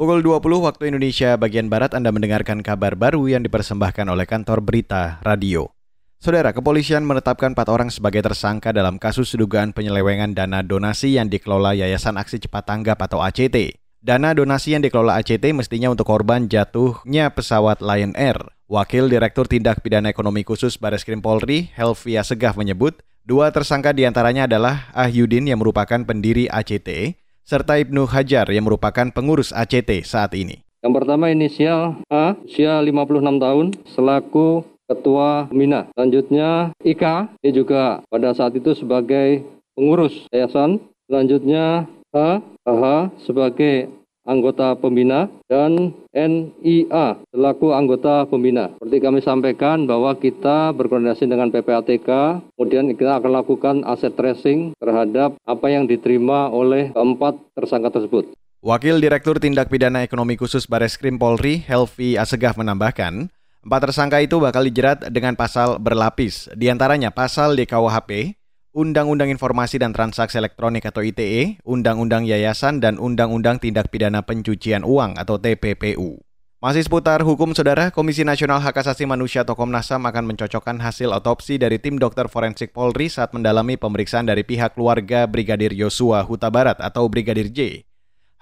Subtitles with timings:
[0.00, 5.20] Pukul 20 waktu Indonesia bagian Barat Anda mendengarkan kabar baru yang dipersembahkan oleh kantor berita
[5.20, 5.68] radio.
[6.16, 11.76] Saudara, kepolisian menetapkan empat orang sebagai tersangka dalam kasus dugaan penyelewengan dana donasi yang dikelola
[11.76, 13.76] Yayasan Aksi Cepat Tanggap atau ACT.
[14.00, 18.40] Dana donasi yang dikelola ACT mestinya untuk korban jatuhnya pesawat Lion Air.
[18.72, 24.08] Wakil Direktur Tindak Pidana Ekonomi Khusus Baris Krim Polri, Helvia Segaf menyebut, dua tersangka di
[24.08, 27.19] antaranya adalah Ahyudin yang merupakan pendiri ACT,
[27.50, 30.62] serta Ibnu Hajar yang merupakan pengurus ACT saat ini.
[30.86, 35.90] Yang pertama inisial A, usia 56 tahun, selaku Ketua Mina.
[35.98, 39.42] Selanjutnya Ika, ini juga pada saat itu sebagai
[39.74, 40.78] pengurus yayasan.
[41.10, 43.90] Selanjutnya H, AH sebagai
[44.30, 48.70] anggota pembina dan NIA selaku anggota pembina.
[48.78, 55.34] Seperti kami sampaikan bahwa kita berkoordinasi dengan PPATK, kemudian kita akan lakukan aset tracing terhadap
[55.42, 58.30] apa yang diterima oleh keempat tersangka tersebut.
[58.62, 63.32] Wakil Direktur Tindak Pidana Ekonomi Khusus Bareskrim Polri, Helvi Asegaf menambahkan,
[63.64, 68.39] empat tersangka itu bakal dijerat dengan pasal berlapis, di antaranya pasal DKUHP,
[68.70, 75.18] Undang-Undang Informasi dan Transaksi Elektronik atau ITE, Undang-Undang Yayasan, dan Undang-Undang Tindak Pidana Pencucian Uang
[75.18, 76.22] atau TPPU.
[76.62, 81.10] Masih seputar hukum, Saudara, Komisi Nasional Hak Asasi Manusia atau Komnas HAM akan mencocokkan hasil
[81.10, 86.52] otopsi dari tim dokter forensik Polri saat mendalami pemeriksaan dari pihak keluarga Brigadir Yosua Huta
[86.52, 87.88] Barat atau Brigadir J.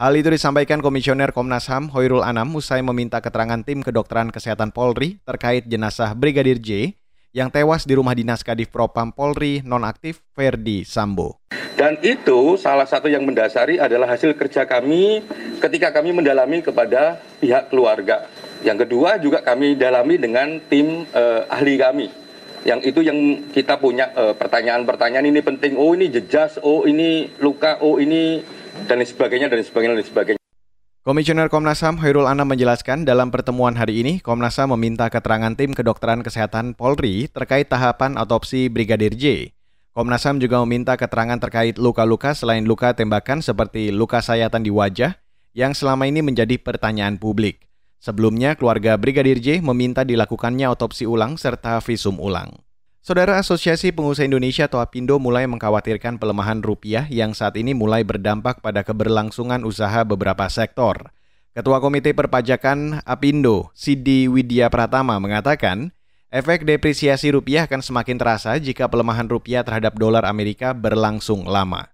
[0.02, 5.22] Hal itu disampaikan Komisioner Komnas HAM Hoirul Anam usai meminta keterangan tim kedokteran kesehatan Polri
[5.22, 6.97] terkait jenazah Brigadir J
[7.32, 11.38] yang tewas di rumah dinas Kadif Propam Polri nonaktif Ferdi Sambo.
[11.78, 15.22] Dan itu salah satu yang mendasari adalah hasil kerja kami
[15.62, 18.26] ketika kami mendalami kepada pihak keluarga.
[18.66, 22.06] Yang kedua juga kami dalami dengan tim eh, ahli kami.
[22.66, 23.18] Yang itu yang
[23.54, 25.78] kita punya eh, pertanyaan-pertanyaan ini penting.
[25.78, 28.42] Oh ini jejas, oh ini luka, oh ini
[28.90, 30.38] dan sebagainya dan sebagainya dan sebagainya.
[31.08, 35.72] Komisioner Komnas HAM Hoirul Anam menjelaskan dalam pertemuan hari ini Komnas HAM meminta keterangan tim
[35.72, 39.56] kedokteran kesehatan Polri terkait tahapan otopsi Brigadir J.
[39.97, 45.16] Komnas HAM juga meminta keterangan terkait luka-luka selain luka tembakan seperti luka sayatan di wajah
[45.56, 47.64] yang selama ini menjadi pertanyaan publik.
[48.04, 52.67] Sebelumnya, keluarga Brigadir J meminta dilakukannya otopsi ulang serta visum ulang.
[53.08, 58.60] Saudara Asosiasi Pengusaha Indonesia atau APindo mulai mengkhawatirkan pelemahan rupiah yang saat ini mulai berdampak
[58.60, 61.08] pada keberlangsungan usaha beberapa sektor.
[61.56, 65.88] Ketua Komite Perpajakan APindo, Sidi Widya Pratama mengatakan,
[66.28, 71.88] efek depresiasi rupiah akan semakin terasa jika pelemahan rupiah terhadap dolar Amerika berlangsung lama.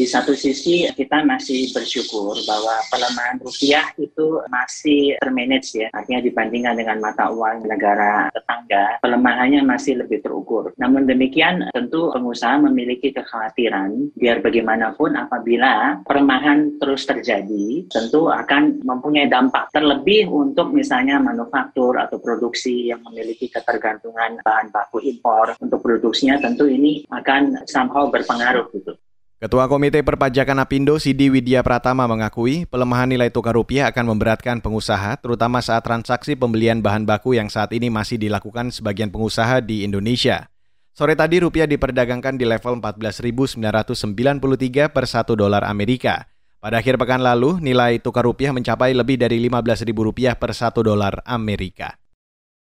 [0.00, 6.80] Di satu sisi kita masih bersyukur bahwa pelemahan rupiah itu masih termanage ya, artinya dibandingkan
[6.80, 10.72] dengan mata uang negara tetangga, pelemahannya masih lebih terukur.
[10.80, 19.28] Namun demikian tentu pengusaha memiliki kekhawatiran biar bagaimanapun apabila pelemahan terus terjadi, tentu akan mempunyai
[19.28, 26.40] dampak terlebih untuk misalnya manufaktur atau produksi yang memiliki ketergantungan bahan baku impor untuk produksinya
[26.40, 28.96] tentu ini akan somehow berpengaruh gitu.
[29.40, 35.16] Ketua Komite Perpajakan Apindo Sidi Widya Pratama mengakui pelemahan nilai tukar rupiah akan memberatkan pengusaha
[35.16, 40.52] terutama saat transaksi pembelian bahan baku yang saat ini masih dilakukan sebagian pengusaha di Indonesia.
[40.92, 46.28] Sore tadi rupiah diperdagangkan di level 14.993 per 1 dolar Amerika.
[46.60, 51.24] Pada akhir pekan lalu, nilai tukar rupiah mencapai lebih dari 15.000 rupiah per 1 dolar
[51.24, 51.96] Amerika.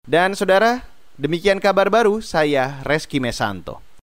[0.08, 0.80] Dan saudara,
[1.20, 3.91] demikian kabar baru saya Reski Mesanto.